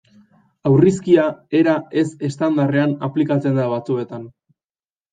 [0.69, 1.25] Aurrizkia
[1.59, 4.29] era ez-estandarrean aplikatzen da batzuetan.